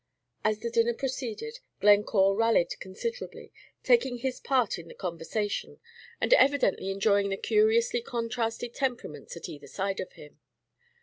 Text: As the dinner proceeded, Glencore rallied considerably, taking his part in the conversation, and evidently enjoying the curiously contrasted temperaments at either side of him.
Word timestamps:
As 0.43 0.57
the 0.61 0.71
dinner 0.71 0.95
proceeded, 0.95 1.59
Glencore 1.79 2.35
rallied 2.35 2.73
considerably, 2.79 3.53
taking 3.83 4.17
his 4.17 4.39
part 4.39 4.79
in 4.79 4.87
the 4.87 4.95
conversation, 4.95 5.79
and 6.19 6.33
evidently 6.33 6.89
enjoying 6.89 7.29
the 7.29 7.37
curiously 7.37 8.01
contrasted 8.01 8.73
temperaments 8.73 9.37
at 9.37 9.47
either 9.47 9.67
side 9.67 9.99
of 9.99 10.13
him. 10.13 10.39